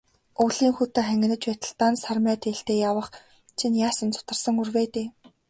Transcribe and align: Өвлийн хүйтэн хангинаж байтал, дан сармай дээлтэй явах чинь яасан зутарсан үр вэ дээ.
Өвлийн 0.43 0.73
хүйтэн 0.75 1.05
хангинаж 1.09 1.41
байтал, 1.47 1.73
дан 1.81 1.93
сармай 2.03 2.35
дээлтэй 2.43 2.77
явах 2.89 3.07
чинь 3.57 3.79
яасан 3.87 4.09
зутарсан 4.13 4.55
үр 4.61 4.69
вэ 4.75 4.83
дээ. 4.95 5.07